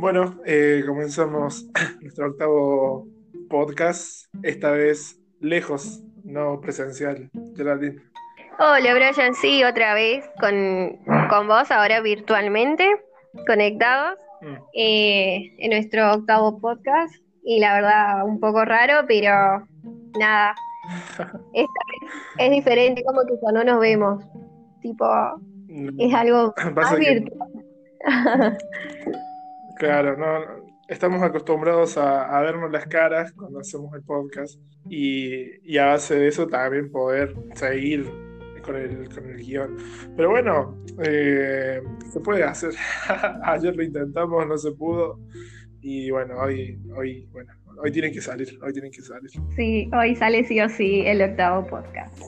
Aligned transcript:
Bueno, 0.00 0.40
eh, 0.46 0.82
comenzamos 0.86 1.68
nuestro 2.00 2.28
octavo 2.28 3.06
podcast, 3.50 4.34
esta 4.42 4.70
vez 4.70 5.20
lejos, 5.40 6.00
no 6.24 6.58
presencial. 6.62 7.28
Geraldine. 7.54 8.00
Hola 8.58 8.94
Brian, 8.94 9.34
sí, 9.34 9.62
otra 9.62 9.92
vez 9.92 10.24
con, 10.40 10.96
con 11.28 11.48
vos, 11.48 11.70
ahora 11.70 12.00
virtualmente, 12.00 12.88
conectados 13.46 14.18
mm. 14.40 14.54
eh, 14.72 15.54
en 15.58 15.70
nuestro 15.70 16.14
octavo 16.14 16.58
podcast. 16.60 17.14
Y 17.44 17.60
la 17.60 17.74
verdad, 17.74 18.24
un 18.24 18.40
poco 18.40 18.64
raro, 18.64 19.06
pero 19.06 19.68
nada, 20.18 20.54
esta 21.52 21.80
vez 21.90 22.12
es 22.38 22.50
diferente, 22.50 23.04
como 23.04 23.20
que 23.26 23.38
cuando 23.38 23.64
nos 23.64 23.78
vemos, 23.78 24.24
tipo, 24.80 25.04
es 25.98 26.14
algo 26.14 26.54
más 26.74 26.98
virtual. 26.98 27.50
Claro, 29.80 30.14
no, 30.14 30.62
estamos 30.88 31.22
acostumbrados 31.22 31.96
a, 31.96 32.38
vernos 32.42 32.70
las 32.70 32.86
caras 32.86 33.32
cuando 33.32 33.60
hacemos 33.60 33.94
el 33.94 34.02
podcast 34.02 34.60
y, 34.90 35.78
a 35.78 35.86
base 35.86 36.18
de 36.18 36.28
eso 36.28 36.46
también 36.46 36.90
poder 36.90 37.34
seguir 37.54 38.04
con 38.62 38.76
el, 38.76 39.08
con 39.08 39.30
el 39.30 39.38
guion. 39.38 39.78
Pero 40.14 40.28
bueno, 40.32 40.84
eh, 41.02 41.80
se 42.12 42.20
puede 42.20 42.44
hacer. 42.44 42.74
Ayer 43.42 43.74
lo 43.74 43.82
intentamos, 43.82 44.46
no 44.46 44.58
se 44.58 44.70
pudo. 44.72 45.18
Y 45.80 46.10
bueno, 46.10 46.34
hoy, 46.38 46.78
hoy, 46.94 47.26
bueno, 47.32 47.50
hoy 47.82 47.90
tienen 47.90 48.12
que 48.12 48.20
salir, 48.20 48.58
hoy 48.62 48.74
tienen 48.74 48.92
que 48.92 49.00
salir. 49.00 49.30
Sí, 49.56 49.90
hoy 49.98 50.14
sale 50.14 50.44
sí 50.44 50.60
o 50.60 50.68
sí 50.68 51.06
el 51.06 51.22
octavo 51.22 51.66
podcast. 51.66 52.20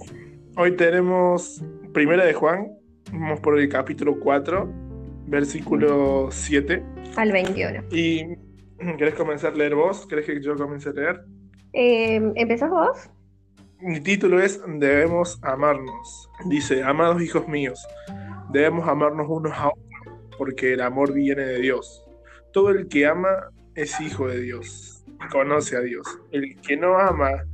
Hoy 0.57 0.75
tenemos 0.75 1.63
Primera 1.93 2.25
de 2.25 2.33
Juan, 2.33 2.69
vamos 3.13 3.41
por 3.41 3.61
el 3.61 3.69
capítulo 3.69 4.19
4 4.19 4.82
versículo 5.27 6.29
7 6.31 6.83
al 7.17 7.33
21. 7.33 7.85
¿Y 7.91 8.37
querés 8.99 9.15
comenzar 9.15 9.53
a 9.53 9.57
leer 9.57 9.75
vos? 9.75 10.07
¿Querés 10.07 10.27
que 10.27 10.41
yo 10.43 10.57
comience 10.57 10.89
a 10.89 10.93
leer? 10.93 11.25
Eh, 11.73 12.33
¿Empezás 12.35 12.71
vos? 12.71 13.11
Mi 13.81 14.01
título 14.01 14.41
es 14.41 14.61
Debemos 14.67 15.39
amarnos. 15.43 16.31
Dice, 16.47 16.83
amados 16.83 17.21
hijos 17.23 17.49
míos, 17.49 17.85
debemos 18.51 18.87
amarnos 18.89 19.27
unos 19.29 19.53
a 19.53 19.69
otros, 19.69 20.37
porque 20.39 20.75
el 20.75 20.81
amor 20.83 21.13
viene 21.13 21.43
de 21.43 21.59
Dios. 21.61 22.05
Todo 22.53 22.71
el 22.71 22.89
que 22.89 23.07
ama 23.07 23.51
es 23.75 24.01
hijo 24.01 24.29
de 24.29 24.41
Dios 24.41 24.92
conoce 25.31 25.77
a 25.77 25.81
Dios. 25.81 26.07
El 26.31 26.61
que 26.61 26.77
no 26.77 26.99
ama 26.99 27.45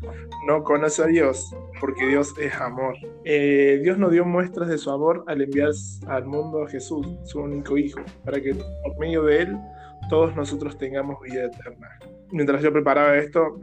no 0.46 0.62
conoce 0.62 1.02
a 1.02 1.06
Dios, 1.06 1.54
porque 1.80 2.06
Dios 2.06 2.34
es 2.40 2.54
amor. 2.54 2.94
Eh, 3.24 3.80
Dios 3.82 3.98
nos 3.98 4.12
dio 4.12 4.24
muestras 4.24 4.68
de 4.68 4.78
su 4.78 4.90
amor 4.90 5.24
al 5.26 5.42
enviar 5.42 5.70
al 6.06 6.24
mundo 6.26 6.62
a 6.62 6.68
Jesús, 6.68 7.06
su 7.24 7.40
único 7.40 7.76
Hijo, 7.76 8.00
para 8.24 8.40
que 8.40 8.54
por 8.54 8.98
medio 8.98 9.22
de 9.24 9.42
Él 9.42 9.56
todos 10.08 10.34
nosotros 10.36 10.78
tengamos 10.78 11.20
vida 11.20 11.46
eterna. 11.46 11.98
Mientras 12.30 12.62
yo 12.62 12.72
preparaba 12.72 13.16
esto, 13.16 13.60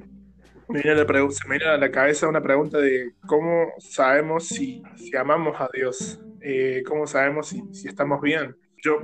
me 0.67 0.81
vino 0.81 1.69
a 1.69 1.77
la, 1.77 1.91
cabeza 1.91 2.27
una 2.27 2.41
pregunta 2.41 2.79
de 2.79 3.13
cómo 3.27 3.67
sabemos 3.77 4.47
si, 4.47 4.81
si 4.95 5.15
amamos 5.15 5.59
a 5.59 5.69
Dios, 5.71 6.19
eh, 6.41 6.83
cómo 6.87 7.05
sabemos 7.05 7.47
si, 7.47 7.63
si 7.71 7.87
estamos 7.87 8.21
bien. 8.21 8.55
Yo 8.83 8.99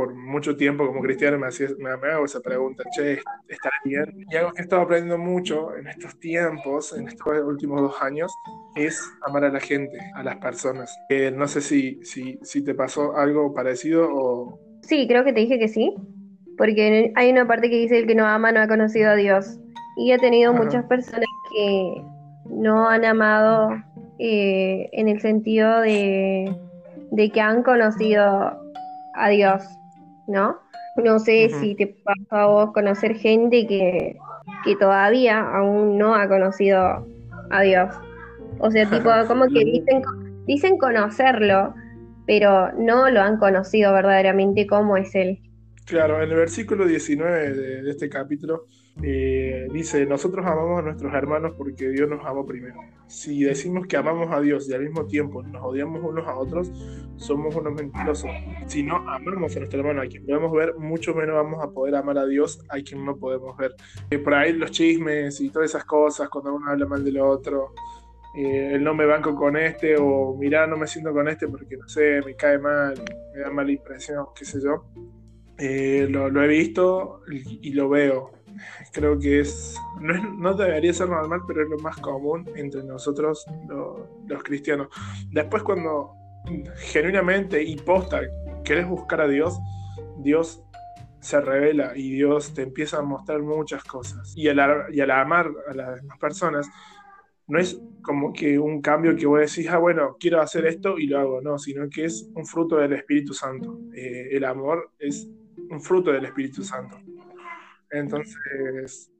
por 0.00 0.14
mucho 0.14 0.56
tiempo 0.56 0.86
como 0.86 1.02
cristiano 1.02 1.38
me, 1.38 1.48
hacía, 1.48 1.68
me, 1.78 1.90
hago 1.90 2.24
esa 2.24 2.40
pregunta, 2.40 2.84
che, 2.96 3.18
¿estaré 3.46 3.76
bien? 3.84 4.24
Y 4.30 4.34
algo 4.34 4.50
que 4.54 4.62
he 4.62 4.64
estado 4.64 4.80
aprendiendo 4.80 5.18
mucho 5.18 5.76
en 5.76 5.88
estos 5.88 6.18
tiempos, 6.18 6.96
en 6.96 7.06
estos 7.06 7.26
últimos 7.44 7.82
dos 7.82 8.00
años, 8.00 8.32
es 8.74 8.98
amar 9.26 9.44
a 9.44 9.50
la 9.50 9.60
gente, 9.60 9.98
a 10.14 10.22
las 10.22 10.38
personas. 10.38 10.90
Eh, 11.10 11.30
no 11.30 11.46
sé 11.48 11.60
si, 11.60 12.00
si, 12.02 12.38
si 12.42 12.64
te 12.64 12.74
pasó 12.74 13.14
algo 13.14 13.52
parecido 13.52 14.08
o... 14.10 14.58
Sí, 14.80 15.06
creo 15.06 15.22
que 15.22 15.34
te 15.34 15.40
dije 15.40 15.58
que 15.58 15.68
sí, 15.68 15.94
porque 16.56 17.12
hay 17.14 17.30
una 17.30 17.46
parte 17.46 17.68
que 17.68 17.76
dice 17.76 17.98
el 17.98 18.06
que 18.06 18.14
no 18.14 18.26
ama 18.26 18.52
no 18.52 18.60
ha 18.60 18.68
conocido 18.68 19.10
a 19.10 19.16
Dios. 19.16 19.58
Y 19.98 20.12
he 20.12 20.18
tenido 20.18 20.54
muchas 20.54 20.86
personas 20.86 21.28
que 21.52 22.02
no 22.48 22.88
han 22.88 23.04
amado 23.04 23.68
eh, 24.18 24.88
en 24.92 25.08
el 25.08 25.20
sentido 25.20 25.82
de, 25.82 26.56
de 27.10 27.30
que 27.30 27.40
han 27.42 27.62
conocido 27.62 28.58
a 29.14 29.28
Dios. 29.28 29.62
¿No? 30.30 30.60
No 30.96 31.18
sé 31.18 31.50
si 31.60 31.74
te 31.74 31.86
pasa 31.86 32.42
a 32.42 32.46
vos 32.46 32.72
conocer 32.72 33.16
gente 33.16 33.66
que, 33.66 34.16
todavía 34.78 35.40
aún 35.40 35.98
no 35.98 36.14
ha 36.14 36.28
conocido 36.28 37.06
a 37.50 37.62
Dios. 37.62 37.94
O 38.58 38.70
sea, 38.70 38.88
tipo, 38.88 39.10
como 39.28 39.46
que 39.46 39.64
dicen, 39.64 40.02
dicen 40.46 40.78
conocerlo, 40.78 41.74
pero 42.26 42.72
no 42.72 43.10
lo 43.10 43.20
han 43.20 43.38
conocido 43.38 43.92
verdaderamente 43.92 44.66
cómo 44.66 44.96
es 44.96 45.14
Él. 45.14 45.40
Claro, 45.86 46.22
en 46.22 46.30
el 46.30 46.36
versículo 46.36 46.86
19 46.86 47.52
de, 47.54 47.90
este 47.90 48.08
capítulo 48.08 48.66
eh, 49.02 49.66
dice, 49.72 50.04
nosotros 50.04 50.44
amamos 50.44 50.80
a 50.80 50.82
nuestros 50.82 51.14
hermanos 51.14 51.52
porque 51.56 51.88
Dios 51.88 52.08
nos 52.08 52.24
amó 52.26 52.44
primero. 52.44 52.80
Si 53.06 53.42
decimos 53.42 53.86
que 53.86 53.96
amamos 53.96 54.30
a 54.32 54.40
Dios 54.40 54.68
y 54.68 54.74
al 54.74 54.82
mismo 54.82 55.06
tiempo 55.06 55.42
nos 55.42 55.62
odiamos 55.62 56.02
unos 56.02 56.26
a 56.26 56.36
otros, 56.36 56.70
somos 57.16 57.54
unos 57.54 57.72
mentirosos. 57.72 58.30
Si 58.66 58.82
no 58.82 58.96
amamos 58.96 59.56
a 59.56 59.60
nuestro 59.60 59.80
hermano, 59.80 60.02
a 60.02 60.06
quien 60.06 60.26
podemos 60.26 60.52
ver, 60.52 60.74
mucho 60.76 61.14
menos 61.14 61.36
vamos 61.36 61.62
a 61.64 61.70
poder 61.70 61.94
amar 61.94 62.18
a 62.18 62.26
Dios 62.26 62.64
a 62.68 62.78
quien 62.80 63.04
no 63.04 63.16
podemos 63.16 63.56
ver. 63.56 63.74
Eh, 64.10 64.18
por 64.18 64.34
ahí 64.34 64.52
los 64.52 64.70
chismes 64.70 65.40
y 65.40 65.50
todas 65.50 65.70
esas 65.70 65.84
cosas, 65.84 66.28
cuando 66.28 66.54
uno 66.54 66.70
habla 66.70 66.86
mal 66.86 67.02
del 67.02 67.20
otro, 67.20 67.72
eh, 68.36 68.72
el 68.74 68.84
no 68.84 68.94
me 68.94 69.06
banco 69.06 69.34
con 69.34 69.56
este 69.56 69.96
o 69.98 70.36
mirá, 70.36 70.66
no 70.66 70.76
me 70.76 70.86
siento 70.86 71.12
con 71.12 71.26
este 71.28 71.48
porque 71.48 71.76
no 71.76 71.88
sé, 71.88 72.20
me 72.24 72.36
cae 72.36 72.58
mal, 72.58 72.94
me 73.34 73.40
da 73.40 73.50
mala 73.50 73.72
impresión, 73.72 74.26
qué 74.34 74.44
sé 74.44 74.60
yo 74.62 74.84
eh, 75.60 76.06
lo, 76.08 76.42
he 76.42 76.48
visto 76.48 77.20
y, 77.30 77.72
lo 77.72 77.88
veo. 77.90 78.30
Creo 78.92 79.18
que 79.18 79.40
es 79.40 79.76
no, 80.00 80.54
debería 80.54 80.92
ser 80.92 81.08
normal, 81.08 81.40
pero 81.46 81.62
es 81.62 81.68
lo 81.68 81.78
más 81.78 81.96
común 81.98 82.48
entre 82.56 82.82
nosotros 82.84 83.46
los 84.26 84.42
cristianos. 84.42 84.88
Después 85.30 85.62
cuando 85.62 86.14
genuinamente 86.76 87.62
y 87.62 87.76
posta 87.76 88.20
querés 88.64 88.88
buscar 88.88 89.20
a 89.20 89.28
Dios, 89.28 89.58
Dios 90.18 90.62
se 91.20 91.40
revela 91.40 91.92
y 91.94 92.12
Dios 92.12 92.54
te 92.54 92.62
empieza 92.62 92.98
a 92.98 93.02
mostrar 93.02 93.42
muchas 93.42 93.84
cosas. 93.84 94.32
Y 94.36 94.48
al, 94.48 94.86
y 94.92 95.00
al 95.00 95.10
amar 95.10 95.50
a 95.68 95.74
las 95.74 95.96
demás 95.96 96.18
personas, 96.18 96.68
no 97.46 97.58
es 97.58 97.80
como 98.02 98.32
que 98.32 98.58
un 98.58 98.80
cambio 98.80 99.16
que 99.16 99.26
vos 99.26 99.40
decís, 99.40 99.68
ah, 99.70 99.78
bueno, 99.78 100.16
quiero 100.18 100.40
hacer 100.40 100.66
esto 100.66 100.98
y 100.98 101.06
lo 101.06 101.18
hago, 101.18 101.40
no, 101.42 101.58
sino 101.58 101.88
que 101.90 102.04
es 102.04 102.30
un 102.34 102.46
fruto 102.46 102.76
del 102.76 102.92
Espíritu 102.92 103.34
Santo. 103.34 103.80
Eh, 103.94 104.28
el 104.32 104.44
amor 104.44 104.92
es 104.98 105.28
un 105.68 105.80
fruto 105.80 106.12
del 106.12 106.24
Espíritu 106.24 106.62
Santo. 106.62 106.96
Entonces, 107.90 109.10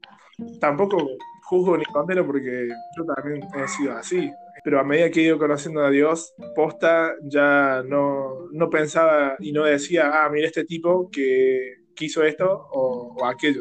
tampoco 0.59 0.97
juzgo 1.43 1.77
ni 1.77 1.85
condeno 1.85 2.25
porque 2.25 2.69
yo 2.97 3.05
también 3.05 3.41
he 3.55 3.67
sido 3.67 3.93
así. 3.93 4.31
Pero 4.63 4.79
a 4.79 4.83
medida 4.83 5.09
que 5.09 5.21
he 5.21 5.23
ido 5.23 5.39
conociendo 5.39 5.83
a 5.83 5.89
Dios, 5.89 6.33
posta 6.55 7.13
ya 7.23 7.83
no, 7.85 8.47
no 8.51 8.69
pensaba 8.69 9.35
y 9.39 9.51
no 9.51 9.63
decía, 9.65 10.11
ah, 10.13 10.29
mira 10.29 10.47
este 10.47 10.65
tipo 10.65 11.09
que 11.11 11.81
quiso 11.95 12.23
esto 12.23 12.67
o, 12.71 13.25
aquello. 13.25 13.59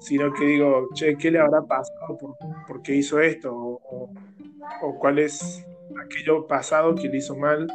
Sino 0.00 0.32
que 0.32 0.44
digo, 0.44 0.88
che, 0.94 1.16
¿qué 1.16 1.30
le 1.30 1.38
habrá 1.38 1.62
pasado 1.62 2.18
por, 2.66 2.82
qué 2.82 2.94
hizo 2.96 3.20
esto? 3.20 3.54
O, 3.54 4.12
o, 4.82 4.98
cuál 4.98 5.18
es 5.18 5.64
aquello 6.04 6.46
pasado 6.46 6.94
que 6.94 7.08
le 7.08 7.18
hizo 7.18 7.36
mal. 7.36 7.66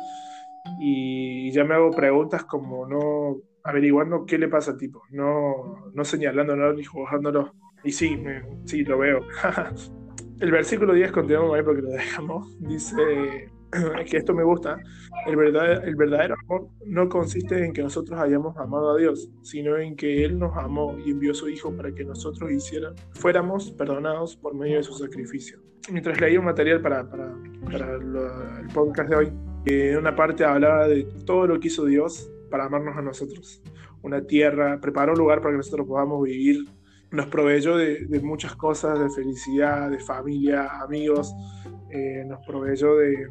Y 0.79 1.51
ya 1.51 1.63
me 1.63 1.75
hago 1.75 1.91
preguntas 1.91 2.43
como 2.43 2.85
no, 2.85 3.37
averiguando 3.67 4.25
qué 4.25 4.37
le 4.37 4.47
pasa 4.47 4.71
al 4.71 4.77
tipo, 4.77 5.03
no, 5.11 5.91
no 5.93 6.05
señalándolo 6.05 6.73
ni 6.73 6.85
jugándolo. 6.85 7.53
Y 7.83 7.91
sí, 7.91 8.17
sí, 8.63 8.83
lo 8.83 8.97
veo. 8.97 9.19
el 10.39 10.51
versículo 10.51 10.93
10, 10.93 11.11
continuamos 11.11 11.53
ahí 11.53 11.63
porque 11.63 11.81
lo 11.81 11.89
dejamos, 11.89 12.57
dice 12.61 13.51
que 14.09 14.17
esto 14.17 14.33
me 14.33 14.45
gusta, 14.45 14.79
el 15.25 15.37
el 15.37 15.95
verdadero 15.97 16.35
amor 16.45 16.69
no 16.85 17.09
consiste 17.09 17.65
en 17.65 17.73
que 17.73 17.83
nosotros 17.83 18.17
hayamos 18.17 18.55
amado 18.55 18.91
a 18.91 18.97
Dios, 18.97 19.29
sino 19.41 19.77
en 19.77 19.97
que 19.97 20.23
Él 20.23 20.39
nos 20.39 20.55
amó 20.55 20.97
y 21.05 21.11
envió 21.11 21.33
a 21.33 21.35
su 21.35 21.49
Hijo 21.49 21.75
para 21.75 21.93
que 21.93 22.05
nosotros 22.05 22.49
hicieran, 22.49 22.95
fuéramos 23.11 23.71
perdonados 23.71 24.37
por 24.37 24.55
medio 24.55 24.77
de 24.77 24.83
su 24.83 24.93
sacrificio. 24.93 25.59
Mientras 25.91 26.19
leía 26.21 26.39
un 26.39 26.45
material 26.45 26.81
para, 26.81 27.09
para, 27.09 27.35
para 27.69 27.95
el 27.95 28.67
podcast 28.73 29.09
de 29.09 29.15
hoy, 29.17 29.33
en 29.65 29.97
una 29.97 30.15
parte 30.15 30.45
hablaba 30.45 30.87
de 30.87 31.03
todo 31.25 31.47
lo 31.47 31.59
que 31.59 31.67
hizo 31.67 31.85
Dios 31.85 32.31
para 32.49 32.65
amarnos 32.65 32.97
a 32.97 33.01
nosotros. 33.01 33.61
Una 34.01 34.21
tierra, 34.25 34.79
preparó 34.81 35.13
un 35.13 35.19
lugar 35.19 35.41
para 35.41 35.51
que 35.51 35.57
nosotros 35.57 35.87
podamos 35.87 36.23
vivir. 36.23 36.65
Nos 37.11 37.27
proveyó 37.27 37.77
de, 37.77 38.07
muchas 38.21 38.55
cosas, 38.55 38.99
de 38.99 39.09
felicidad, 39.09 39.89
de 39.89 39.99
familia, 39.99 40.81
amigos. 40.81 41.33
Eh, 41.89 42.23
nos 42.25 42.45
proveyó 42.45 42.95
de, 42.95 43.27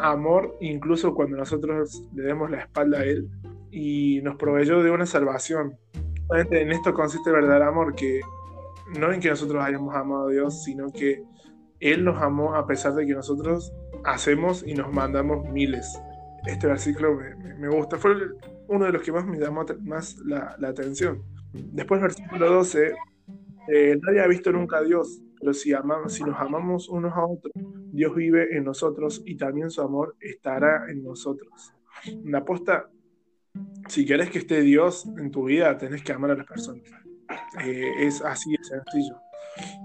amor, 0.00 0.56
incluso 0.60 1.14
cuando 1.14 1.36
nosotros 1.36 2.02
le 2.14 2.22
demos 2.22 2.50
la 2.50 2.60
espalda 2.60 3.00
a 3.00 3.04
Él. 3.04 3.28
Y 3.70 4.20
nos 4.22 4.36
proveyó 4.36 4.82
de 4.82 4.90
una 4.90 5.06
salvación. 5.06 5.76
En 6.30 6.72
esto 6.72 6.94
consiste 6.94 7.30
el 7.30 7.36
verdadero 7.36 7.68
amor, 7.68 7.94
que 7.94 8.20
no 8.98 9.12
en 9.12 9.20
que 9.20 9.30
nosotros 9.30 9.62
hayamos 9.62 9.94
amado 9.94 10.28
a 10.28 10.32
Dios, 10.32 10.64
sino 10.64 10.90
que 10.90 11.22
Él 11.80 12.04
nos 12.04 12.20
amó 12.22 12.54
a 12.54 12.66
pesar 12.66 12.94
de 12.94 13.06
que 13.06 13.14
nosotros 13.14 13.72
hacemos 14.04 14.64
y 14.66 14.74
nos 14.74 14.92
mandamos 14.92 15.48
miles 15.50 15.98
este 16.46 16.66
versículo 16.66 17.18
me, 17.58 17.68
gusta. 17.68 17.98
Fue 17.98 18.14
uno 18.68 18.84
de 18.84 18.92
los 18.92 19.02
que 19.02 19.12
más 19.12 19.26
me 19.26 19.38
llamó 19.38 19.64
más 19.82 20.16
la, 20.18 20.56
atención. 20.62 21.22
Después, 21.52 22.00
versículo 22.00 22.50
12, 22.50 22.94
eh, 23.68 23.98
nadie 24.02 24.20
ha 24.20 24.26
visto 24.26 24.52
nunca 24.52 24.78
a 24.78 24.82
Dios, 24.82 25.22
pero 25.40 25.52
si, 25.52 25.72
amamos, 25.72 26.12
si 26.12 26.22
nos 26.22 26.38
amamos 26.38 26.88
unos 26.88 27.12
a 27.14 27.24
otros, 27.24 27.52
Dios 27.92 28.14
vive 28.14 28.56
en 28.56 28.64
nosotros 28.64 29.22
y 29.24 29.36
también 29.36 29.70
su 29.70 29.80
amor 29.80 30.16
estará 30.20 30.90
en 30.90 31.02
nosotros. 31.02 31.74
La 32.24 32.38
aposta, 32.38 32.90
si 33.88 34.04
quieres 34.04 34.30
que 34.30 34.38
esté 34.38 34.60
Dios 34.60 35.06
en 35.18 35.30
tu 35.30 35.44
vida, 35.44 35.76
tenés 35.78 36.02
que 36.02 36.12
amar 36.12 36.30
a 36.30 36.36
las 36.36 36.46
personas. 36.46 36.84
Eh, 37.64 37.90
es 38.00 38.22
así 38.22 38.52
de 38.52 38.64
sencillo. 38.64 39.16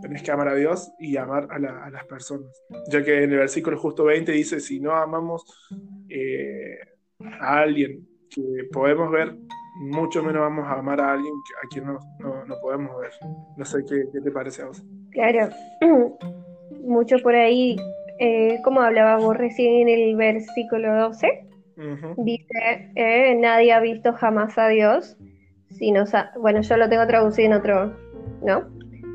Tenés 0.01 0.21
que 0.21 0.31
amar 0.31 0.49
a 0.49 0.55
Dios 0.55 0.91
y 0.99 1.15
amar 1.17 1.47
a, 1.49 1.59
las 1.59 2.05
personas. 2.05 2.51
Ya 2.89 3.03
que 3.03 3.23
en 3.23 3.31
el 3.31 3.37
versículo 3.37 3.77
justo 3.77 4.03
20 4.03 4.31
dice, 4.31 4.59
si 4.59 4.79
no 4.79 4.93
amamos 4.93 5.45
eh, 6.11 6.79
a 7.39 7.59
alguien 7.59 8.07
que 8.29 8.41
podemos 8.71 9.11
ver, 9.11 9.35
mucho 9.79 10.23
menos 10.23 10.41
vamos 10.41 10.65
a 10.67 10.73
amar 10.73 10.99
a 10.99 11.13
alguien 11.13 11.33
a 11.63 11.67
quien 11.67 11.85
no, 11.85 11.99
no, 12.45 12.55
podemos 12.61 12.91
ver. 12.99 13.11
No 13.57 13.65
sé 13.65 13.79
qué, 13.87 14.19
te 14.19 14.31
parece 14.31 14.61
a 14.61 14.65
vos. 14.67 14.83
Claro, 15.11 15.49
mucho 16.83 17.17
por 17.19 17.35
ahí, 17.35 17.77
eh, 18.19 18.59
como 18.63 18.81
hablábamos 18.81 19.37
recién 19.37 19.87
en 19.87 19.89
el 19.89 20.15
versículo 20.15 20.93
12, 20.95 21.47
dice, 22.17 22.91
eh, 22.95 23.35
nadie 23.35 23.73
ha 23.73 23.79
visto 23.79 24.13
jamás 24.13 24.57
a 24.57 24.67
Dios. 24.67 25.17
Si 25.69 25.91
nos 25.91 26.11
bueno, 26.39 26.61
yo 26.61 26.77
lo 26.77 26.89
tengo 26.89 27.07
traducido 27.07 27.47
en 27.47 27.53
otro, 27.53 27.95
¿no? 28.43 28.67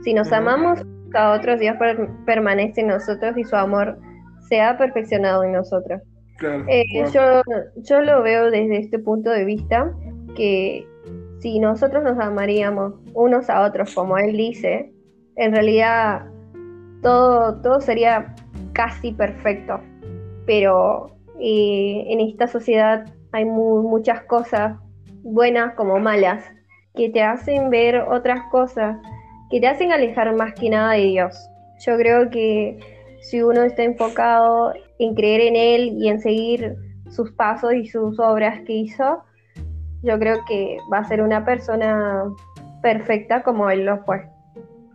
Si 0.03 0.15
nos 0.15 0.33
amamos 0.33 0.81
a 1.15 1.33
otros, 1.33 1.61
Dios 1.61 1.77
permanece 2.25 2.81
en 2.81 2.89
nosotros 2.89 3.37
y 3.37 3.45
su 3.45 3.55
amor 3.57 3.99
se 4.49 4.61
ha 4.61 4.77
perfeccionado 4.77 5.45
en 5.45 5.53
nosotros. 5.53 6.01
Eh, 6.69 6.85
yo, 7.13 7.43
yo 7.77 8.01
lo 8.01 8.23
veo 8.23 8.51
desde 8.51 8.79
este 8.79 8.99
punto 8.99 9.31
de 9.31 9.45
vista 9.45 9.93
que 10.35 10.87
si 11.39 11.59
nosotros 11.59 12.05
nos 12.05 12.19
amaríamos 12.19 12.95
unos 13.15 13.49
a 13.49 13.63
otros, 13.63 13.95
como 13.95 14.19
él 14.19 14.37
dice, 14.37 14.93
en 15.37 15.53
realidad 15.53 16.27
todo, 17.03 17.61
todo 17.63 17.81
sería 17.81 18.35
casi 18.73 19.13
perfecto. 19.13 19.81
Pero 20.47 21.17
eh, 21.41 22.05
en 22.09 22.21
esta 22.21 22.47
sociedad 22.47 23.07
hay 23.33 23.45
muchas 23.45 24.23
cosas 24.23 24.79
buenas 25.23 25.75
como 25.75 25.99
malas 25.99 26.45
que 26.95 27.11
te 27.11 27.23
hacen 27.23 27.69
ver 27.71 27.99
otras 27.99 28.41
cosas, 28.51 28.97
que 29.51 29.61
te 29.61 29.67
hacen 29.67 29.93
alejar 29.93 30.35
más 30.35 30.55
que 30.55 30.71
nada 30.71 30.93
de 30.93 31.05
Dios. 31.05 31.37
Yo 31.85 31.97
creo 31.97 32.31
que 32.31 32.79
si 33.21 33.43
uno 33.43 33.63
está 33.63 33.83
enfocado 33.83 34.73
en 34.99 35.15
creer 35.15 35.41
en 35.43 35.57
Él 35.57 35.97
y 35.99 36.09
en 36.09 36.21
seguir 36.21 36.77
sus 37.11 37.31
pasos 37.33 37.75
y 37.75 37.87
sus 37.87 38.19
obras 38.19 38.61
que 38.63 38.73
hizo, 38.73 39.23
yo 40.03 40.19
creo 40.19 40.45
que 40.47 40.79
va 40.93 40.99
a 40.99 41.05
ser 41.05 41.23
una 41.23 41.45
persona 41.45 42.25
perfecta 42.83 43.43
como 43.43 43.71
Él 43.71 43.85
lo 43.85 44.05
fue 44.05 44.29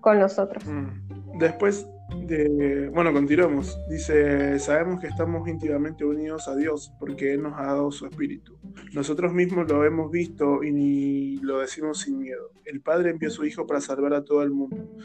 con 0.02 0.20
nosotros. 0.20 0.66
Mm. 0.66 1.38
Después 1.40 1.88
de, 2.28 2.90
bueno, 2.94 3.14
continuamos. 3.14 3.80
Dice, 3.90 4.60
sabemos 4.60 5.00
que 5.00 5.08
estamos 5.08 5.48
íntimamente 5.48 6.04
unidos 6.06 6.48
a 6.48 6.56
Dios 6.56 6.94
porque 7.00 7.34
Él 7.34 7.44
nos 7.44 7.58
ha 7.58 7.64
dado 7.64 7.92
su 7.92 8.06
espíritu. 8.06 8.58
Nosotros 8.94 9.34
mismos 9.34 9.70
lo 9.70 9.86
hemos 9.86 10.12
visto 10.12 10.64
y 10.64 11.38
lo 11.38 11.60
decimos 11.60 12.00
sin 12.00 12.20
miedo. 12.20 12.52
El 12.66 12.82
Padre 12.82 13.12
envió 13.12 13.30
a 13.30 13.32
su 13.32 13.46
Hijo 13.46 13.66
para 13.66 13.80
salvar 13.80 14.14
a 14.14 14.24
todo 14.24 14.44
el 14.44 14.52
mundo. 14.52 14.98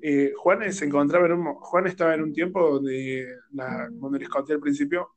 Eh, 0.00 0.32
Juan 0.36 0.72
se 0.72 0.86
encontraba 0.86 1.26
en 1.26 1.32
un, 1.32 1.54
Juan 1.54 1.86
estaba 1.86 2.14
en 2.14 2.22
un 2.22 2.32
tiempo 2.32 2.60
donde, 2.70 3.26
la, 3.52 3.88
donde 3.92 4.20
les 4.20 4.28
conté 4.28 4.54
al 4.54 4.60
principio 4.60 5.10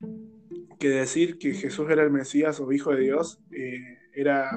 que 0.78 0.88
decir 0.88 1.38
que 1.38 1.52
Jesús 1.52 1.88
era 1.90 2.02
el 2.02 2.10
Mesías 2.10 2.60
o 2.60 2.72
Hijo 2.72 2.90
de 2.92 3.00
Dios 3.00 3.40
eh, 3.52 3.98
era 4.12 4.50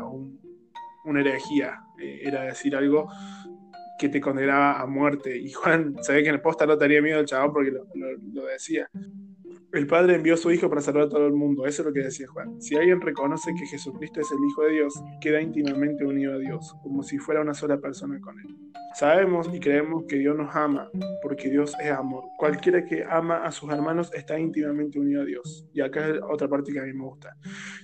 una 1.06 1.20
herejía, 1.20 1.84
eh, 2.00 2.22
era 2.24 2.44
decir 2.44 2.76
algo 2.76 3.10
que 4.00 4.10
te 4.10 4.22
condenaba 4.22 4.82
a 4.82 4.86
muerte. 4.86 5.38
Y 5.38 5.52
Juan 5.52 5.96
se 6.02 6.14
que 6.22 6.30
en 6.30 6.36
el 6.36 6.42
posta 6.42 6.66
no 6.66 6.78
tenía 6.78 7.02
miedo 7.02 7.20
el 7.20 7.26
chabón 7.26 7.54
porque 7.54 7.72
lo, 7.72 8.46
decía. 8.46 8.90
El 9.74 9.88
Padre 9.88 10.14
envió 10.14 10.38
su 10.38 10.52
Hijo 10.52 10.70
para 10.70 10.82
salvar 10.82 11.06
a 11.06 11.10
todo 11.10 11.26
el 11.26 11.34
mundo. 11.34 11.66
Eso 11.66 11.82
es 11.82 11.88
lo 11.88 11.94
que 11.94 12.02
decía 12.02 12.28
Juan. 12.28 12.62
Si 12.62 12.76
alguien 12.76 13.02
reconoce 13.02 13.56
que 13.56 13.66
Jesucristo 13.66 14.22
es 14.22 14.32
el 14.32 14.38
Hijo 14.48 14.62
de 14.66 14.74
Dios, 14.74 15.04
queda 15.20 15.42
íntimamente 15.42 16.06
unido 16.06 16.34
a 16.34 16.38
Dios, 16.38 16.76
como 16.84 17.02
si 17.02 17.18
fuera 17.18 17.42
una 17.42 17.56
sola 17.56 17.80
persona 17.80 18.20
con 18.22 18.40
Él. 18.40 18.56
Sabemos 18.94 19.50
y 19.52 19.60
creemos 19.60 20.04
que 20.08 20.18
Dios 20.18 20.38
nos 20.38 20.56
ama, 20.56 20.92
porque 21.24 21.50
Dios 21.50 21.74
es 21.82 21.90
amor. 21.90 22.26
Cualquiera 22.38 22.86
que 22.86 23.04
ama 23.04 23.38
a 23.38 23.52
sus 23.52 23.72
hermanos 23.72 24.14
está 24.14 24.40
íntimamente 24.40 25.00
unido 25.00 25.24
a 25.24 25.26
Dios. 25.26 25.66
Y 25.74 25.82
acá 25.82 26.08
es 26.08 26.20
otra 26.22 26.48
parte 26.48 26.72
que 26.72 26.80
a 26.80 26.84
mí 26.84 26.94
me 26.94 27.06
gusta. 27.06 27.36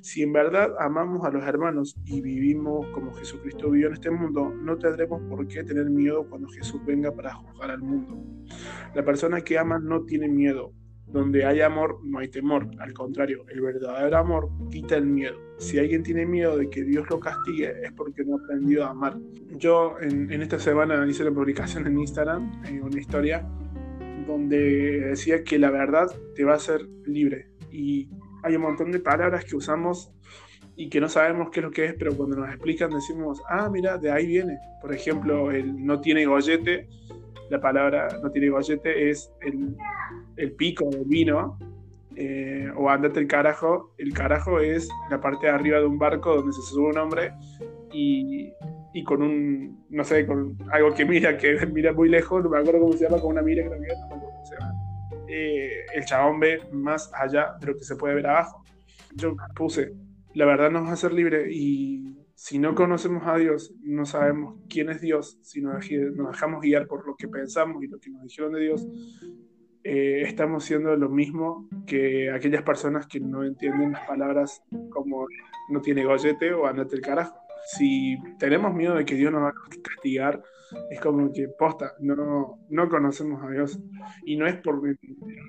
Si 0.04 0.22
en 0.22 0.32
verdad 0.32 0.76
amamos 0.80 1.26
a 1.26 1.32
los 1.32 1.44
hermanos 1.44 1.96
y 2.06 2.22
vivimos 2.22 2.86
como 2.94 3.12
Jesucristo 3.14 3.72
vivió 3.72 3.88
en 3.88 3.94
este 3.94 4.12
mundo, 4.12 4.54
no 4.54 4.78
tendremos 4.78 5.24
por 5.28 5.48
qué 5.48 5.64
tener 5.64 5.90
miedo 5.90 6.30
cuando 6.30 6.48
Jesús 6.50 6.80
venga 6.86 7.12
para 7.12 7.34
juzgar 7.34 7.72
al 7.72 7.82
mundo. 7.82 8.16
La 8.94 9.04
persona 9.04 9.42
que 9.42 9.58
ama 9.58 9.80
no 9.80 10.04
tiene 10.06 10.28
miedo, 10.28 10.74
donde 11.12 11.46
hay 11.46 11.62
amor, 11.62 12.00
no 12.04 12.20
hay 12.20 12.28
temor. 12.28 12.68
Al 12.80 12.94
contrario, 12.94 13.46
el 13.50 13.62
verdadero 13.62 14.18
amor 14.18 14.50
quita 14.70 14.96
el 14.96 15.06
miedo. 15.06 15.38
Si 15.58 15.80
alguien 15.80 16.04
tiene 16.04 16.26
miedo 16.26 16.58
de 16.58 16.70
que 16.70 16.84
Dios 16.84 17.10
lo 17.10 17.20
castigue, 17.20 17.74
es 17.84 17.92
porque 17.94 18.24
no 18.24 18.38
ha 18.38 18.44
aprendido 18.44 18.86
a 18.86 18.92
amar. 18.92 19.18
Yo 19.58 19.96
en, 20.00 20.32
esta 20.42 20.60
semana 20.60 21.06
hice 21.08 21.24
una 21.24 21.34
publicación 21.34 21.88
en 21.88 21.98
Instagram, 21.98 22.64
en 22.66 22.84
una 22.84 23.00
historia, 23.00 23.46
donde 24.28 25.00
decía 25.02 25.44
que 25.44 25.58
la 25.58 25.72
verdad 25.72 26.08
te 26.36 26.44
va 26.44 26.54
a 26.54 26.58
hacer 26.58 26.88
libre. 27.06 27.48
Y 27.72 28.10
hay 28.44 28.56
un 28.56 28.62
montón 28.62 28.92
de 28.92 29.00
palabras 29.00 29.46
que 29.46 29.56
usamos 29.56 30.12
y 30.76 30.90
que 30.90 31.02
no 31.02 31.10
sabemos 31.10 31.50
qué 31.52 31.60
es 31.60 31.64
lo 31.66 31.72
que 31.72 31.86
es, 31.86 31.94
pero 31.98 32.16
cuando 32.16 32.38
nos 32.38 32.50
explican 32.50 32.92
decimos, 32.92 33.42
ah, 33.50 33.70
mira, 33.70 33.98
de 33.98 34.12
ahí 34.12 34.28
viene. 34.28 34.60
Por 34.82 34.94
ejemplo, 34.94 35.52
el 35.52 35.86
no 35.86 36.00
tiene 36.00 36.26
gollete 36.26 36.88
la 37.50 37.60
palabra 37.60 38.08
no 38.22 38.32
tiene 38.32 38.50
gollete 38.50 39.10
es 39.10 39.32
el, 39.42 39.76
el 40.38 40.52
pico 40.54 40.90
del 40.90 41.06
vino, 41.06 41.58
eh, 42.16 42.70
o 42.76 42.90
andate 42.90 43.20
el 43.20 43.28
carajo. 43.28 43.94
El 43.98 44.14
carajo 44.14 44.60
es 44.60 44.90
la 45.10 45.22
parte 45.22 45.48
de 45.48 45.54
arriba 45.54 45.80
de 45.80 45.86
un 45.86 45.98
barco 45.98 46.36
donde 46.36 46.52
se 46.52 46.62
sube 46.64 46.90
un 46.90 46.98
hombre 46.98 47.32
y, 47.94 48.52
y 48.94 49.04
con 49.04 49.22
un, 49.22 49.86
no 49.90 50.04
sé, 50.04 50.26
con 50.26 50.58
algo 50.72 50.94
que 50.94 51.06
mira, 51.06 51.38
que 51.38 51.66
mira 51.74 51.94
muy 51.94 52.10
lejos, 52.10 52.44
no 52.44 52.50
me 52.50 52.60
acuerdo 52.60 52.82
cómo 52.82 52.94
se 52.94 53.06
llama, 53.06 53.22
con 53.22 53.32
una 53.32 53.42
mira 53.42 53.64
que 53.64 53.70
no 53.70 53.78
me 53.78 53.88
acuerdo 53.88 54.26
cómo 54.26 54.46
se 54.46 54.56
llama. 54.56 54.74
Eh, 55.30 55.86
el 55.96 56.06
chabón 56.06 56.40
ve 56.42 56.60
más 56.74 57.10
allá 57.14 57.56
de 57.60 57.68
lo 57.68 57.78
que 57.78 57.84
se 57.84 57.96
puede 57.96 58.16
ver 58.16 58.28
abajo. 58.28 58.64
Yo 59.16 59.36
puse, 59.56 59.94
la 60.34 60.46
verdad 60.46 60.72
nos 60.72 60.86
va 60.86 60.90
a 60.90 60.94
hacer 60.94 61.14
libre 61.14 61.48
y 61.50 62.09
si 62.40 62.58
no 62.58 62.74
conocemos 62.74 63.28
a 63.28 63.36
Dios, 63.36 63.74
no 63.84 64.06
sabemos 64.06 64.56
quién 64.70 64.88
es 64.90 65.02
Dios, 65.02 65.38
si 65.42 65.60
nos, 65.60 65.86
dejamos 65.86 66.62
guiar 66.62 66.88
por 66.88 67.06
lo 67.06 67.18
que 67.18 67.28
pensamos 67.28 67.84
y 67.84 67.88
lo 67.88 68.00
que 68.00 68.12
nos 68.12 68.24
dijeron 68.24 68.54
de 68.54 68.62
Dios, 68.62 68.88
eh, 69.84 70.22
estamos 70.22 70.64
siendo 70.64 70.96
lo 70.96 71.10
mismo 71.10 71.68
que 71.86 72.32
aquellas 72.32 72.64
personas 72.64 73.08
que 73.08 73.20
no 73.20 73.44
entienden 73.44 73.92
las 73.92 74.08
palabras 74.08 74.64
como 74.90 75.28
no 75.70 75.82
tiene 75.82 76.06
gollete 76.06 76.54
o 76.54 76.66
andate 76.66 76.96
el 76.96 77.02
carajo. 77.02 77.36
Si 77.76 78.18
tenemos 78.40 78.74
miedo 78.74 78.96
de 78.96 79.04
que 79.04 79.16
Dios 79.16 79.34
nos 79.34 79.42
va 79.44 79.50
a 79.50 79.82
castigar, 79.84 80.42
es 80.92 81.02
como 81.02 81.34
que 81.34 81.50
posta, 81.50 81.92
no, 82.00 82.58
no 82.70 82.88
conocemos 82.88 83.44
a 83.44 83.50
Dios. 83.50 83.78
Y 84.24 84.38
no 84.38 84.48
es 84.48 84.56
por 84.62 84.80
el 84.88 84.98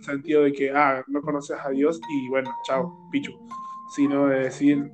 sentido 0.03 0.43
de 0.43 0.53
que, 0.53 0.73
ah, 0.73 1.05
no 1.07 1.23
conoces 1.23 1.57
a 1.65 1.71
Dios 1.71 2.01
y 2.11 2.29
bueno, 2.31 2.51
chao, 2.67 3.09
pichu. 3.13 3.31
Sino 3.95 4.27
de 4.27 4.41
decir, 4.41 4.91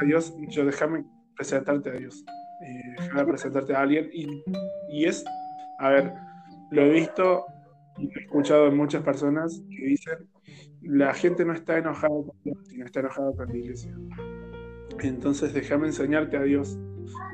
a 0.00 0.04
Dios, 0.04 0.34
yo 0.48 0.64
déjame 0.64 1.04
presentarte 1.36 1.90
a 1.90 1.92
Dios. 1.94 2.24
Eh, 2.64 2.94
déjame 2.98 3.24
presentarte 3.26 3.74
a 3.74 3.80
alguien. 3.82 4.08
Y, 4.12 4.42
y, 4.88 5.04
es, 5.04 5.24
a 5.78 5.90
ver, 5.90 6.12
lo 6.70 6.82
he 6.82 6.90
visto 6.90 7.44
y 7.98 8.06
he 8.06 8.22
escuchado 8.22 8.64
de 8.64 8.70
muchas 8.70 9.02
personas 9.02 9.62
que 9.70 9.86
dicen, 9.86 10.18
la 10.82 11.14
gente 11.14 11.44
no 11.44 11.52
está 11.52 11.78
enojada 11.78 12.14
con 12.14 12.36
Dios, 12.44 12.58
sino 12.68 12.84
está 12.84 13.00
enojada 13.00 13.32
con 13.34 13.48
la 13.48 13.56
iglesia. 13.56 13.96
Entonces 15.00 15.52
déjame 15.52 15.86
enseñarte 15.86 16.36
a 16.36 16.42
Dios 16.42 16.78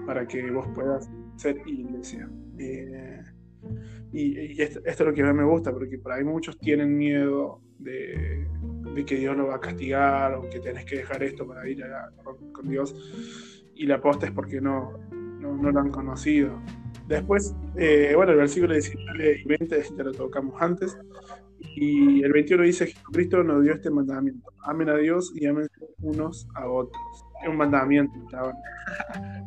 para 0.06 0.26
que 0.26 0.50
vos 0.50 0.66
puedas 0.74 1.10
ser 1.36 1.56
iglesia. 1.66 2.28
Eh, 2.58 3.22
y, 4.12 4.60
esto, 4.60 4.80
esto, 4.84 5.02
es 5.04 5.08
lo 5.08 5.14
que 5.14 5.22
más 5.22 5.34
me 5.34 5.44
gusta, 5.44 5.72
porque 5.72 5.98
por 5.98 6.12
ahí 6.12 6.24
muchos 6.24 6.58
tienen 6.58 6.96
miedo 6.96 7.60
de, 7.78 8.46
de 8.94 9.04
que 9.04 9.16
Dios 9.16 9.36
lo 9.36 9.48
va 9.48 9.56
a 9.56 9.60
castigar 9.60 10.34
o 10.34 10.48
que 10.48 10.60
tenés 10.60 10.84
que 10.84 10.96
dejar 10.96 11.22
esto 11.22 11.46
para 11.46 11.68
ir 11.68 11.84
con, 12.52 12.68
Dios. 12.68 12.94
Y 13.74 13.86
la 13.86 13.96
aposta 13.96 14.26
es 14.26 14.32
porque 14.32 14.60
no, 14.60 14.92
no, 15.10 15.70
lo 15.70 15.80
han 15.80 15.90
conocido. 15.90 16.60
Después, 17.06 17.54
eh, 17.76 18.12
bueno, 18.14 18.32
el 18.32 18.38
versículo 18.38 18.74
19 18.74 19.40
y 19.44 19.48
20 19.48 19.82
ya 19.96 20.04
lo 20.04 20.12
tocamos 20.12 20.60
antes. 20.60 20.96
Y 21.58 22.22
el 22.22 22.32
21 22.32 22.64
dice: 22.64 22.86
Jesucristo 22.86 23.42
nos 23.42 23.62
dio 23.62 23.72
este 23.72 23.90
mandamiento: 23.90 24.52
amen 24.64 24.88
a 24.88 24.96
Dios 24.96 25.32
y 25.34 25.46
amen 25.46 25.68
unos 26.00 26.48
a 26.54 26.68
otros. 26.68 27.02
Es 27.42 27.48
un 27.48 27.56
mandamiento, 27.56 28.12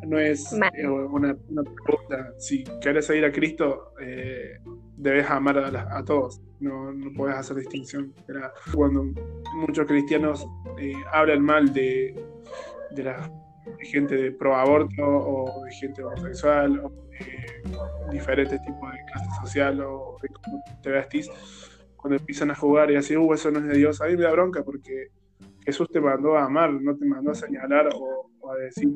no 0.08 0.20
es 0.20 0.52
eh, 0.74 0.88
una, 0.88 1.36
pregunta. 1.36 2.34
Si 2.38 2.64
quieres 2.82 3.06
seguir 3.06 3.26
a 3.26 3.32
Cristo, 3.32 3.94
eh, 4.00 4.58
debes 4.98 5.30
amar 5.30 5.58
a, 5.58 6.04
todos, 6.04 6.42
no, 6.64 6.92
no, 6.92 7.12
puedes 7.14 7.36
hacer 7.36 7.58
distinción. 7.58 8.14
cuando 8.74 9.06
muchos 9.56 9.86
cristianos 9.86 10.48
eh, 10.78 10.94
hablan 11.12 11.42
mal 11.42 11.74
de, 11.74 12.16
de 12.92 13.04
la 13.04 13.30
gente 13.82 14.16
de 14.16 14.32
pro 14.32 14.56
aborto 14.56 15.04
o 15.04 15.64
de 15.66 15.72
gente 15.72 16.04
homosexual 16.04 16.80
o 16.80 16.90
de 16.90 18.12
diferentes 18.12 18.62
tipos 18.62 18.92
de 18.92 18.98
clase 19.12 19.30
social 19.42 19.82
o 19.82 20.18
de 20.22 20.30
cómo 20.30 20.64
te 20.82 20.90
vestís, 20.90 21.30
cuando 21.96 22.18
empiezan 22.18 22.52
a 22.52 22.56
jugar 22.56 22.92
y 22.92 22.96
así, 22.96 23.16
uh, 23.16 23.34
eso 23.34 23.52
no 23.52 23.60
es 23.60 23.66
de 23.66 23.78
Dios, 23.78 24.02
a 24.02 24.08
mí 24.08 24.18
me 24.18 24.24
da 24.24 24.32
bronca 24.32 24.64
porque 24.64 25.08
Jesús 25.66 25.90
te 25.90 26.02
mandó 26.02 26.38
a 26.38 26.46
amar, 26.46 26.72
no 26.74 26.96
te 26.98 27.06
mandó 27.06 27.32
a 27.32 27.36
señalar 27.36 27.90
o, 27.96 28.30
a 28.52 28.56
decir 28.58 28.90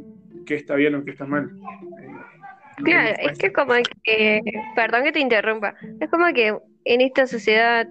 qué 0.45 0.55
está 0.55 0.75
bien 0.75 0.95
o 0.95 1.05
qué 1.05 1.11
está 1.11 1.25
mal. 1.25 1.45
Eh, 1.45 2.83
claro, 2.83 3.15
es 3.19 3.37
que 3.37 3.53
como 3.53 3.73
que, 4.03 4.41
perdón 4.75 5.03
que 5.05 5.13
te 5.13 5.19
interrumpa, 5.21 5.73
es 6.01 6.09
como 6.09 6.25
que 6.33 6.57
en 6.93 7.01
esta 7.01 7.27
sociedad 7.27 7.87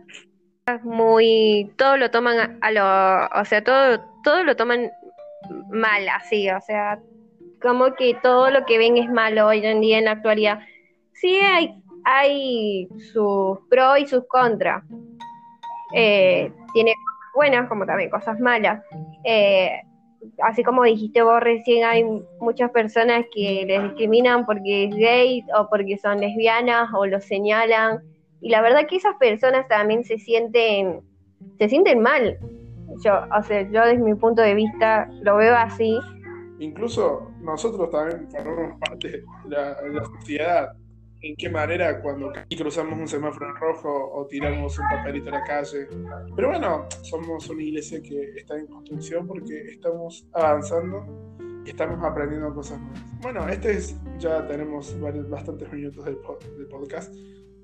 muy, 0.83 1.73
todo 1.77 1.97
lo 1.97 2.11
toman 2.11 2.59
a, 2.61 2.71
lo, 2.73 3.41
o 3.41 3.45
sea, 3.45 3.63
todo, 3.63 4.01
todo 4.25 4.43
lo 4.43 4.57
toman 4.57 4.91
mal, 5.71 6.09
así, 6.09 6.51
o 6.51 6.61
sea, 6.61 6.99
como 7.63 7.95
que 7.95 8.15
todo 8.23 8.51
lo 8.51 8.65
que 8.67 8.79
ven 8.79 8.97
es 8.97 9.09
malo 9.09 9.47
hoy 9.47 9.65
en 9.65 9.81
día 9.81 9.99
en 9.99 10.07
la 10.07 10.13
actualidad. 10.13 10.61
Sí 11.13 11.37
hay, 11.37 11.75
hay 12.05 12.89
sus 13.13 13.59
pros 13.71 14.01
y 14.01 14.07
sus 14.07 14.27
contras. 14.27 14.83
Eh, 15.95 16.53
tiene 16.73 16.93
cosas 16.93 17.33
buenas 17.35 17.69
como 17.69 17.87
también 17.87 18.11
cosas 18.11 18.41
malas. 18.41 18.83
Eh, 19.25 19.81
así 20.43 20.63
como 20.63 20.83
dijiste 20.83 21.23
vos 21.23 21.41
recién, 21.41 21.85
hay 21.85 22.05
muchas 22.41 22.71
personas 22.71 23.25
que 23.33 23.65
les 23.67 23.83
discriminan 23.83 24.45
porque 24.47 24.85
es 24.85 24.95
gay 24.95 25.45
o 25.57 25.69
porque 25.69 25.97
son 25.99 26.21
lesbianas 26.21 26.91
o 26.93 27.07
lo 27.07 27.21
señalan. 27.21 28.03
Y 28.41 28.51
la 28.51 28.63
verdad 28.63 28.87
que 28.89 28.97
esas 28.97 29.17
personas 29.17 29.67
también 29.69 30.05
se 30.05 30.19
sienten, 30.19 31.01
se 31.59 31.69
sienten 31.69 32.01
mal. 32.01 32.39
Yo, 33.05 33.13
o 33.37 33.43
sea, 33.43 33.63
yo 33.71 33.85
desde 33.85 33.99
mi 33.99 34.15
punto 34.15 34.43
de 34.43 34.55
vista 34.55 35.09
lo 35.23 35.37
veo 35.37 35.55
así. 35.55 35.99
Incluso 36.59 37.31
nosotros 37.41 37.91
también 37.91 38.29
formamos 38.31 38.79
parte 38.81 39.09
de 39.09 39.25
la, 39.49 40.05
sociedad. 40.05 40.73
¿En 41.23 41.35
qué 41.37 41.49
manera 41.49 42.01
cuando 42.03 42.31
cruzamos 42.57 42.99
un 42.99 43.09
semáforo 43.09 43.49
en 43.49 43.57
rojo 43.57 44.11
o 44.13 44.27
tiramos 44.27 44.79
un 44.79 44.85
papelito 44.89 45.31
a 45.31 45.33
la 45.33 45.45
calle? 45.45 45.89
Pero 46.37 46.49
bueno, 46.49 46.87
somos 47.03 47.49
una 47.49 47.63
iglesia 47.63 48.01
que 48.03 48.33
está 48.37 48.57
en 48.57 48.67
construcción 48.67 49.27
porque 49.27 49.63
estamos 49.73 50.27
avanzando 50.33 51.27
estamos 51.71 52.03
aprendiendo 52.03 52.55
cosas 52.55 52.81
nuevas. 52.81 53.21
Bueno, 53.21 53.49
este 53.49 53.73
es, 53.73 53.97
ya 54.19 54.47
tenemos 54.47 54.95
bastantes 55.29 55.73
minutos 55.73 56.05
del, 56.05 56.17
podcast. 56.17 57.15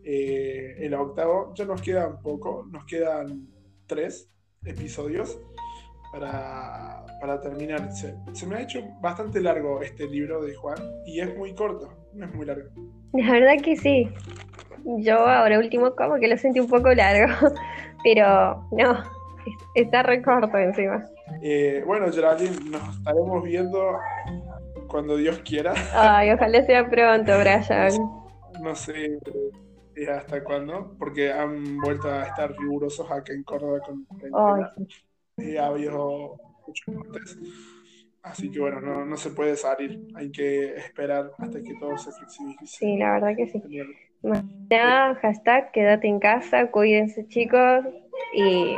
Eh, 0.05 0.77
el 0.81 0.95
octavo, 0.95 1.53
ya 1.55 1.65
nos 1.65 1.81
quedan 1.81 2.21
poco, 2.21 2.67
nos 2.71 2.85
quedan 2.87 3.47
tres 3.87 4.29
episodios 4.65 5.39
para, 6.13 7.05
para 7.21 7.41
terminar. 7.41 7.91
Se, 7.93 8.47
me 8.47 8.57
ha 8.57 8.63
hecho 8.63 8.83
bastante 9.01 9.41
largo 9.41 9.81
este 9.81 10.07
libro 10.09 10.43
de 10.43 10.55
Juan 10.55 10.79
y 11.07 11.21
es 11.21 11.37
muy 11.37 11.55
corto, 11.55 11.89
no 12.15 12.27
es 12.27 12.35
muy 12.35 12.47
largo. 12.47 12.69
La 13.13 13.33
verdad 13.33 13.63
que 13.63 13.77
sí. 13.77 14.09
Yo 14.85 15.19
ahora 15.19 15.59
último 15.59 15.95
como 15.95 16.17
que 16.17 16.27
lo 16.27 16.37
sentí 16.37 16.59
un 16.59 16.69
poco 16.69 16.93
largo, 16.93 17.33
pero 18.03 18.67
no, 18.73 19.05
está 19.77 20.03
re 20.03 20.21
corto 20.21 20.59
encima. 20.59 21.09
Eh, 21.43 21.85
bueno, 21.87 22.11
Geraldine, 22.11 22.57
nos 22.71 22.97
estaremos 22.97 23.45
viendo 23.45 23.99
cuando 24.89 25.17
Dios 25.17 25.39
quiera. 25.45 25.75
Ay, 25.95 26.33
ojalá 26.33 26.65
sea 26.67 26.89
pronto, 26.89 27.39
Brian. 27.39 27.93
No 28.61 28.77
sé 28.77 29.19
eh, 29.97 30.09
hasta 30.09 30.43
cuándo, 30.43 30.97
porque 30.99 31.33
han 31.33 31.79
vuelto 31.79 32.09
a 32.09 32.25
estar 32.25 32.53
rigurosos 32.57 33.11
acá 33.11 33.33
en 33.33 33.43
Córdoba 33.43 33.81
con 33.81 34.07
y 35.37 35.57
ha 35.57 35.67
habido 35.67 36.39
muchos 36.67 36.97
cortes. 36.97 37.39
Así 38.23 38.51
que 38.51 38.61
bueno, 38.61 38.81
no, 38.81 39.05
no, 39.05 39.17
se 39.17 39.31
puede 39.31 39.57
salir, 39.57 40.01
hay 40.15 40.31
que 40.31 40.77
esperar 40.77 41.33
hasta 41.39 41.61
que 41.61 41.75
todo 41.75 41.99
se 41.99 42.13
flexibilice. 42.13 42.67
Sí, 42.67 42.97
la 42.97 43.15
verdad 43.15 43.37
que 43.37 43.49
sí. 43.49 43.63
Nada, 44.71 45.17
hashtag 45.17 45.73
quédate 45.73 46.07
en 46.07 46.21
casa, 46.21 46.71
cuídense 46.71 47.27
chicos 47.27 47.85
y, 48.33 48.77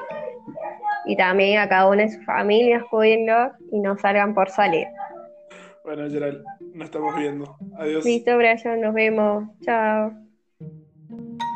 y 1.04 1.16
también 1.16 1.58
a 1.58 1.68
cada 1.68 1.88
una 1.88 2.04
de 2.04 2.08
sus 2.08 2.24
familias 2.24 2.82
cuídenlo 2.90 3.52
y 3.70 3.80
no 3.80 3.98
salgan 3.98 4.34
por 4.34 4.48
salir. 4.48 4.86
Bueno, 5.84 6.08
Gerald, 6.08 6.42
nos 6.72 6.86
estamos 6.86 7.14
viendo. 7.14 7.58
Adiós. 7.76 8.06
Listo, 8.06 8.38
Brian, 8.38 8.80
nos 8.80 8.94
vemos. 8.94 9.44
Chao. 9.60 10.23
Bye. 11.16 11.53